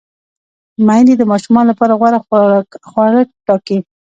میندې 0.87 1.13
د 1.17 1.23
ماشومانو 1.31 1.69
لپاره 1.71 1.93
غوره 1.99 2.19
خواړه 2.89 3.21
ټاکي۔ 3.45 3.77